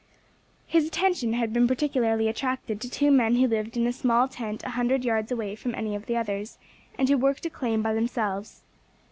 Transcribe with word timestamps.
His 0.65 0.87
attention 0.87 1.33
had 1.33 1.53
been 1.53 1.67
particularly 1.67 2.27
attracted 2.27 2.81
to 2.81 2.89
two 2.89 3.11
men 3.11 3.35
who 3.35 3.45
lived 3.45 3.77
in 3.77 3.85
a 3.85 3.93
small 3.93 4.27
tent 4.27 4.63
a 4.63 4.71
hundred 4.71 5.05
yards 5.05 5.31
away 5.31 5.53
from 5.53 5.75
any 5.75 5.93
of 5.95 6.07
the 6.07 6.17
others, 6.17 6.57
and 6.97 7.07
who 7.07 7.19
worked 7.19 7.45
a 7.45 7.51
claim 7.51 7.83
by 7.83 7.93
themselves. 7.93 8.63